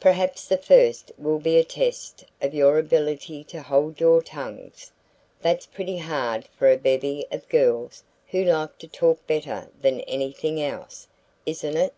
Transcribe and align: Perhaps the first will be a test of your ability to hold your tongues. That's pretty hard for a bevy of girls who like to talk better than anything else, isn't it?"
Perhaps 0.00 0.48
the 0.48 0.58
first 0.58 1.12
will 1.18 1.38
be 1.38 1.56
a 1.56 1.62
test 1.62 2.24
of 2.42 2.52
your 2.52 2.80
ability 2.80 3.44
to 3.44 3.62
hold 3.62 4.00
your 4.00 4.20
tongues. 4.20 4.90
That's 5.40 5.66
pretty 5.66 5.98
hard 5.98 6.48
for 6.58 6.68
a 6.68 6.76
bevy 6.76 7.24
of 7.30 7.48
girls 7.48 8.02
who 8.32 8.42
like 8.44 8.76
to 8.78 8.88
talk 8.88 9.24
better 9.28 9.68
than 9.80 10.00
anything 10.00 10.60
else, 10.60 11.06
isn't 11.46 11.76
it?" 11.76 11.94